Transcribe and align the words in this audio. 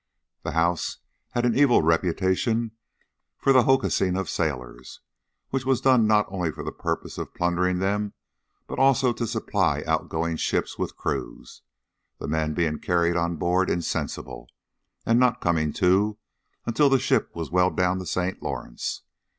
The 0.41 0.53
house 0.53 0.97
had 1.33 1.45
an 1.45 1.55
evil 1.55 1.83
reputation 1.83 2.71
for 3.37 3.53
the 3.53 3.65
hocussing 3.65 4.17
of 4.17 4.31
sailors, 4.31 4.99
which 5.51 5.63
was 5.63 5.79
done 5.79 6.07
not 6.07 6.25
only 6.29 6.51
for 6.51 6.63
the 6.63 6.71
purpose 6.71 7.19
of 7.19 7.35
plundering 7.35 7.77
them, 7.77 8.13
but 8.65 8.79
also 8.79 9.13
to 9.13 9.27
supply 9.27 9.83
outgoing 9.85 10.37
ships 10.37 10.75
with 10.79 10.97
crews, 10.97 11.61
the 12.17 12.27
men 12.27 12.55
being 12.55 12.79
carried 12.79 13.15
on 13.15 13.35
board 13.35 13.69
insensible, 13.69 14.49
and 15.05 15.19
not 15.19 15.39
coming 15.39 15.71
to 15.73 16.17
until 16.65 16.89
the 16.89 16.97
ship 16.97 17.35
was 17.35 17.51
well 17.51 17.69
down 17.69 17.99
the 17.99 18.07
St. 18.07 18.41
Lawrence. 18.41 19.03